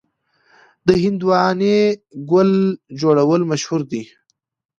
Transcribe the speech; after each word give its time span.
د 0.87 0.89
هندواڼې 1.03 1.77
ګل 2.31 2.51
جوړول 3.01 3.41
مشهور 3.51 3.81
دي. 3.91 4.03